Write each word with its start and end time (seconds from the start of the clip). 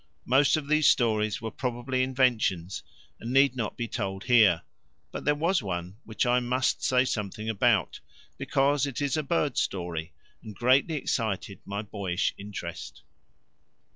Most 0.25 0.57
of 0.57 0.67
these 0.67 0.89
stories 0.89 1.43
were 1.43 1.51
probably 1.51 2.01
inventions 2.01 2.81
and 3.19 3.31
need 3.31 3.55
not 3.55 3.77
be 3.77 3.87
told 3.87 4.23
here; 4.23 4.63
but 5.11 5.25
there 5.25 5.35
was 5.35 5.61
one 5.61 5.97
which 6.05 6.25
I 6.25 6.39
must 6.39 6.83
say 6.83 7.05
something 7.05 7.47
about 7.47 7.99
because 8.35 8.87
it 8.87 8.99
is 8.99 9.15
a 9.15 9.21
bird 9.21 9.57
story 9.59 10.11
and 10.41 10.55
greatly 10.55 10.95
excited 10.95 11.59
my 11.65 11.83
boyish 11.83 12.33
interest. 12.39 13.03